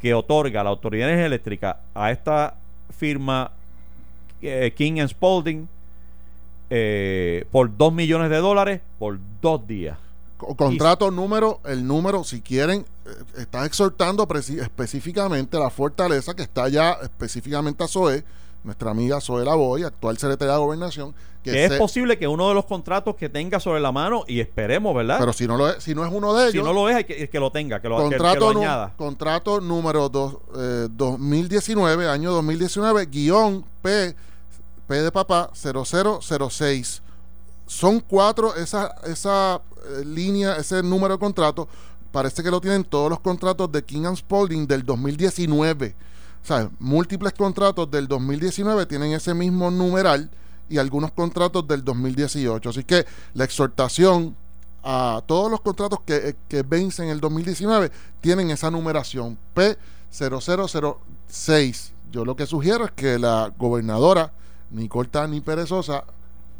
[0.00, 2.54] que otorga la Autoridad Eléctrica a esta
[2.96, 3.50] firma
[4.42, 5.68] eh, King and Spalding
[6.70, 9.96] eh, por dos millones de dólares por dos días.
[10.36, 16.68] co- contrato número, el número, si quieren, eh, está exhortando específicamente la fortaleza que está
[16.68, 18.24] ya específicamente a SOE,
[18.66, 22.54] nuestra amiga Zoe Lavoy, actual secretaria de Gobernación, que Que es posible que uno de
[22.54, 25.16] los contratos que tenga sobre la mano, y esperemos, ¿verdad?
[25.20, 26.96] pero si no, lo es, si no es uno de ellos, si no lo es,
[26.96, 28.92] hay que, que lo tenga, que lo, que- que contrato, lo añada.
[28.96, 34.14] contrato número dos, eh, 2019, año 2019, guion P,
[34.88, 37.02] P de papá 0006.
[37.66, 39.60] Son cuatro esa, esa
[40.00, 41.68] eh, línea, ese número de contrato.
[42.12, 45.94] Parece que lo tienen todos los contratos de King and Spalding del 2019.
[46.78, 50.30] Múltiples contratos del 2019 tienen ese mismo numeral
[50.68, 52.70] y algunos contratos del 2018.
[52.70, 53.04] Así que
[53.34, 54.36] la exhortación
[54.82, 61.92] a todos los contratos que, eh, que vencen en el 2019 tienen esa numeración P0006.
[62.12, 64.32] Yo lo que sugiero es que la gobernadora
[64.70, 66.04] Nicole Tani Perezosa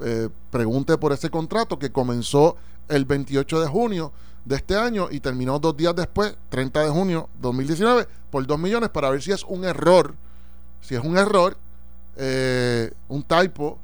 [0.00, 2.56] eh, pregunte por ese contrato que comenzó
[2.88, 4.12] el 28 de junio
[4.46, 8.88] de este año y terminó dos días después, 30 de junio 2019, por 2 millones
[8.88, 10.14] para ver si es un error,
[10.80, 11.56] si es un error,
[12.16, 13.78] eh, un typo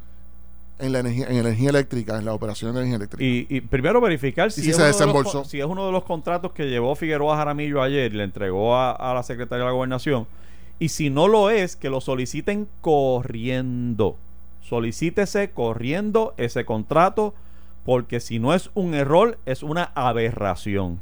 [0.78, 3.22] en la energía, en energía eléctrica, en la operación de energía eléctrica.
[3.22, 5.42] Y, y primero verificar si, si es se uno de los desembolsó.
[5.42, 8.74] con- si es uno de los contratos que llevó Figueroa Jaramillo ayer y le entregó
[8.76, 10.26] a, a la secretaria de la gobernación.
[10.78, 14.16] Y si no lo es, que lo soliciten corriendo.
[14.62, 17.34] Solicítese corriendo ese contrato,
[17.84, 21.00] porque si no es un error, es una aberración.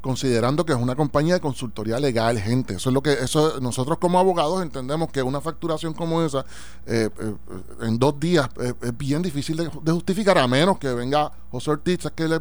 [0.00, 2.74] Considerando que es una compañía de consultoría legal, gente.
[2.74, 6.44] Eso es lo que eso nosotros como abogados entendemos que una facturación como esa
[6.86, 7.34] eh, eh,
[7.82, 11.98] en dos días eh, es bien difícil de, justificar a menos que venga José Ortiz,
[12.14, 12.40] que él,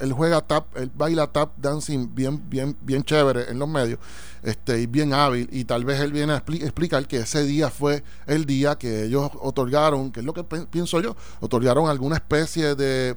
[0.00, 3.98] él- juega tap, él baila tap dancing bien bien bien chévere en los medios,
[4.42, 7.70] este y bien hábil y tal vez él viene a expli- explicar que ese día
[7.70, 12.74] fue el día que ellos otorgaron, que es lo que pienso yo, otorgaron alguna especie
[12.74, 13.16] de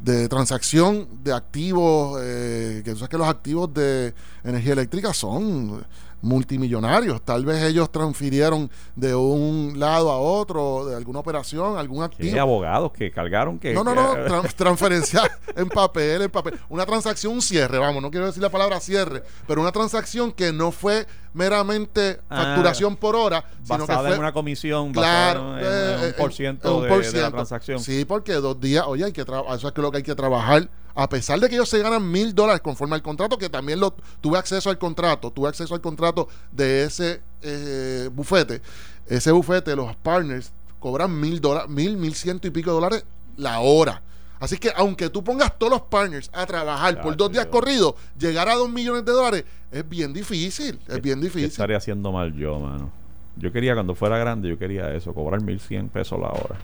[0.00, 5.84] de transacción de activos, eh, que tú sabes que los activos de energía eléctrica son
[6.22, 7.20] multimillonarios.
[7.22, 12.40] Tal vez ellos transfirieron de un lado a otro, de alguna operación, algún hay activo.
[12.40, 13.74] abogados que cargaron que.
[13.74, 15.22] No, no, no, que- tran- transferencia
[15.56, 16.58] en papel, en papel.
[16.68, 20.52] Una transacción, un cierre, vamos, no quiero decir la palabra cierre, pero una transacción que
[20.52, 25.64] no fue meramente Ah, facturación por hora, sino que fue en una comisión, Claro, en,
[25.64, 27.80] eh, en un eh, por en ciento un de, la transacción.
[27.80, 30.14] Sí, porque dos días, oye, hay que trabajar, eso es que lo que hay que
[30.14, 30.68] trabajar.
[30.94, 33.94] A pesar de que ellos se ganan mil dólares conforme al contrato, que también lo
[34.20, 38.60] tuve acceso al contrato, tuve acceso al contrato de ese eh, bufete.
[39.06, 43.04] Ese bufete, los partners, cobran mil dólares, mil, mil ciento y pico de dólares
[43.36, 44.02] la hora.
[44.40, 48.48] Así que aunque tú pongas todos los partners a trabajar por dos días corridos, llegar
[48.48, 51.44] a dos millones de dólares es bien difícil, es bien ¿Qué difícil.
[51.44, 52.90] estaría haciendo mal yo, mano?
[53.36, 56.56] Yo quería, cuando fuera grande, yo quería eso, cobrar 1100 pesos la hora.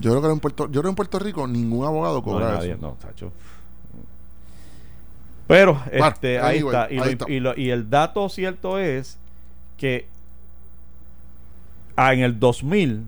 [0.00, 2.72] Yo creo que en Puerto, yo creo en Puerto Rico ningún abogado No, cobra nadie,
[2.72, 2.80] eso.
[2.80, 3.32] no, tacho.
[5.46, 6.88] Pero, este, ahí está.
[6.90, 7.30] Y, lo- ahí está.
[7.30, 9.18] y lo- y el dato cierto es
[9.76, 10.06] que
[11.96, 13.04] ah, en el 2000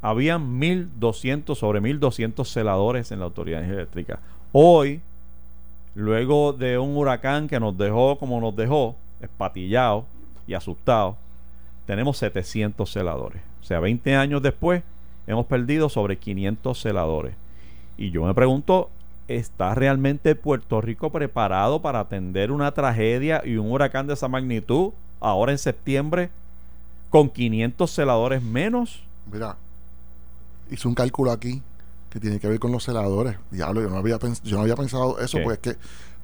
[0.00, 4.20] habían 1200, sobre 1200 celadores en la autoridad eléctrica.
[4.52, 5.00] Hoy,
[5.94, 10.04] luego de un huracán que nos dejó como nos dejó, espatillados
[10.46, 11.16] y asustados,
[11.86, 13.42] tenemos 700 celadores.
[13.62, 14.82] O sea, 20 años después,
[15.26, 17.34] hemos perdido sobre 500 celadores.
[17.96, 18.90] Y yo me pregunto,
[19.28, 24.90] ¿está realmente Puerto Rico preparado para atender una tragedia y un huracán de esa magnitud
[25.20, 26.30] ahora en septiembre
[27.10, 29.02] con 500 celadores menos?
[29.32, 29.56] Mira,
[30.70, 31.62] hice un cálculo aquí
[32.10, 33.36] que tiene que ver con los celadores.
[33.50, 35.44] Diablo, yo no había, pens- yo no había pensado eso, ¿Qué?
[35.44, 35.76] pues que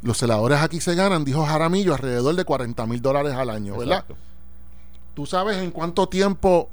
[0.02, 3.98] los celadores aquí se ganan, dijo Jaramillo, alrededor de 40 mil dólares al año, ¿verdad?
[4.00, 4.16] Exacto.
[5.14, 6.68] ¿Tú sabes en cuánto tiempo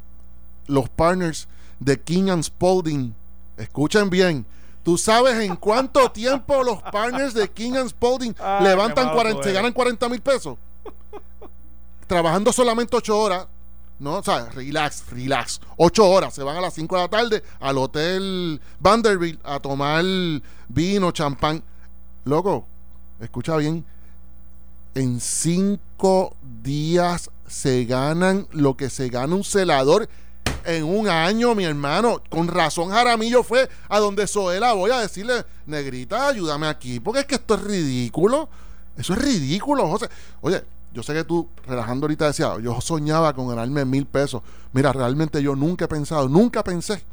[0.68, 1.48] los partners
[1.80, 3.14] de King and Spalding,
[3.58, 4.46] escuchen bien,
[4.84, 9.16] ¿tú sabes en cuánto tiempo los partners de King and Spalding Ay, levantan qué malo
[9.16, 10.58] 40, tú se ganan 40 mil pesos?
[12.08, 13.48] Trabajando solamente 8 horas,
[14.00, 14.18] ¿no?
[14.18, 15.60] O sea, relax, relax.
[15.76, 20.06] 8 horas, se van a las 5 de la tarde al hotel Vanderbilt a tomar
[20.70, 21.64] vino, champán.
[22.24, 22.66] Loco,
[23.20, 23.86] escucha bien,
[24.98, 30.10] en cinco días se ganan lo que se gana un celador
[30.68, 32.22] en un año, mi hermano.
[32.30, 37.26] Con razón Jaramillo fue a donde Zoela voy a decirle, negrita, ayúdame aquí, porque es
[37.26, 38.50] que esto es ridículo.
[38.98, 40.10] Eso es ridículo, José.
[40.42, 44.42] Oye, yo sé que tú, relajando ahorita, decías, yo soñaba con ganarme mil pesos.
[44.74, 47.04] Mira, realmente yo nunca he pensado, nunca pensé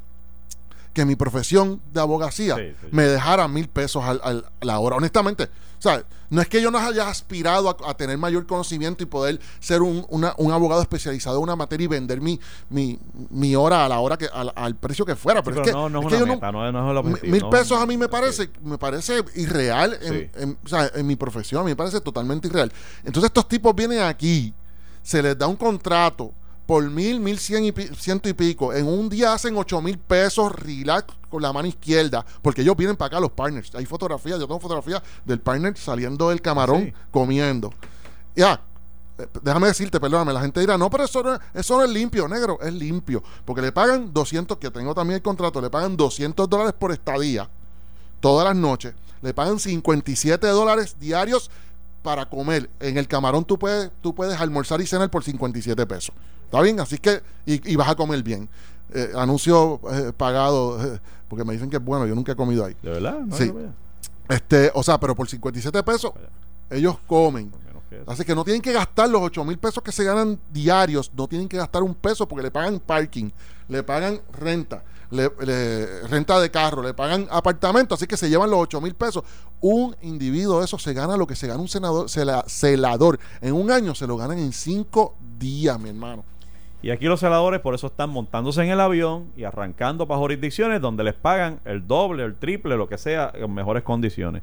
[0.93, 2.87] que mi profesión de abogacía Sí, sí.
[2.93, 4.97] me dejara mil pesos al- al- a la hora.
[4.97, 5.49] Honestamente,
[5.89, 9.41] sea, no es que yo no haya aspirado a, a tener mayor conocimiento y poder
[9.61, 12.99] ser un, una- un abogado especializado en una materia y vender mi, mi,
[13.31, 15.41] mi hora a la hora que al, al precio que fuera.
[15.41, 16.79] Sí, Pero, pero es que, no, no es es una no- meta, no, es- no
[16.79, 17.33] es el mi- objetivo.
[17.33, 18.11] mil no- pesos a mí me sí.
[18.11, 20.31] parece me parece irreal en, Sí.
[20.37, 22.73] en- o sea, en mi profesión a mí me parece totalmente irreal
[23.05, 24.53] entonces estos tipos vienen aquí
[25.03, 26.33] se les da un contrato
[26.67, 28.73] por mil, mil cien y ciento y pico.
[28.73, 32.25] En un día hacen ocho mil pesos relax con la mano izquierda.
[32.43, 33.75] Porque ellos vienen para acá, los partners.
[33.75, 36.93] Hay fotografías, yo tengo fotografías del partner saliendo del camarón Sí.
[37.11, 37.73] comiendo.
[38.35, 38.61] Ya,
[39.43, 42.27] déjame decirte, perdóname, la gente dirá, no, pero eso no, es- eso no es limpio,
[42.29, 43.23] negro, es limpio.
[43.45, 47.49] Porque le pagan 200, que tengo también el contrato, le pagan 200 dólares por estadía
[48.21, 48.95] todas las noches.
[49.23, 51.51] Le pagan 57 dólares diarios
[52.05, 52.71] para comer.
[52.79, 56.15] En el camarón tú puedes, tú puedes almorzar y cenar por 57 pesos.
[56.45, 56.79] ¿Está bien?
[56.79, 58.49] Así que, y, y vas a comer bien.
[58.93, 62.65] Eh, anuncio eh, pagado, eh, porque me dicen que es bueno, yo nunca he comido
[62.67, 62.77] ahí.
[62.83, 63.19] ¿De verdad?
[63.21, 63.51] No, Sí.
[63.53, 63.75] no.
[64.29, 66.13] Este, o sea, pero por 57 pesos,
[66.71, 67.51] ellos comen.
[67.91, 68.03] Que.
[68.07, 71.27] Así que no tienen que gastar los 8 mil pesos que se ganan diarios, no
[71.27, 73.31] tienen que gastar un peso porque le pagan parking,
[73.69, 78.81] le pagan renta, renta de carro, le pagan apartamento, así que se llevan los 8
[78.81, 79.25] mil pesos.
[79.61, 83.19] Un individuo de eso se gana lo que se gana un senador, cela- celador.
[83.41, 86.25] En un año se lo ganan en 5 días, mi hermano.
[86.83, 90.83] Y aquí los celadores por eso están montándose en el avión y arrancando para jurisdicciones
[90.83, 94.43] donde les pagan el doble, el triple, lo que sea, en mejores condiciones.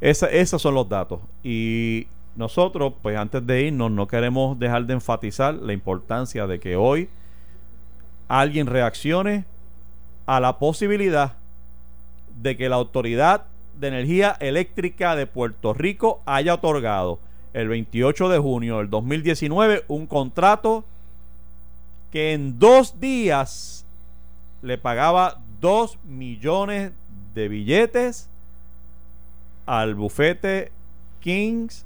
[0.00, 1.20] Esa- esos son los datos.
[1.44, 6.74] Y nosotros, pues antes de irnos, no queremos dejar de enfatizar la importancia de que
[6.74, 7.08] hoy
[8.28, 9.44] alguien reaccione
[10.26, 11.34] a la posibilidad
[12.42, 13.44] de que la Autoridad
[13.78, 17.18] de Energía Eléctrica de Puerto Rico haya otorgado
[17.52, 20.84] el 28 de junio del 2019 un contrato
[22.10, 23.86] que en dos días
[24.62, 26.92] le pagaba 2 millones
[27.34, 28.28] de billetes
[29.64, 30.72] al bufete
[31.20, 31.84] Kings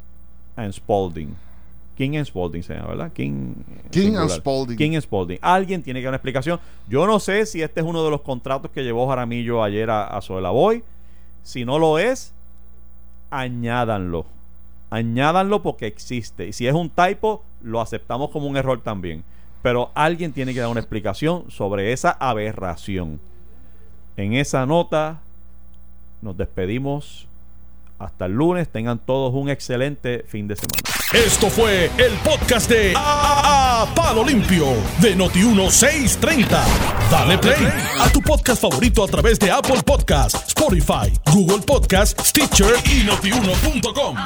[0.57, 1.37] and Spalding.
[2.01, 3.13] King and Spalding se llama, ¿verdad?
[3.13, 3.53] King,
[3.91, 4.31] King and singular.
[4.31, 4.77] Spalding.
[4.79, 5.39] King and Spalding.
[5.43, 6.59] Alguien tiene que dar una explicación.
[6.89, 10.07] Yo no sé si este es uno de los contratos que llevó Jaramillo ayer a,
[10.07, 10.83] a Zoela Boy.
[11.43, 12.33] Si no lo es,
[13.29, 14.25] añádanlo.
[14.89, 16.49] añádanlo porque existe.
[16.49, 19.23] Y si es un typo, lo aceptamos como un error también.
[19.63, 23.21] Pero alguien tiene que dar una explicación sobre esa aberración.
[24.17, 25.21] En esa nota
[26.23, 27.29] nos despedimos.
[28.01, 28.69] Hasta el lunes.
[28.69, 30.83] Tengan todos un excelente fin de semana.
[31.13, 34.67] Esto fue el podcast de A, Palo Limpio
[35.01, 36.47] de Noti1630.
[37.11, 37.69] Dale play
[38.01, 44.17] a tu podcast favorito a través de Apple Podcasts, Spotify, Google Podcasts, Stitcher y notiuno.com.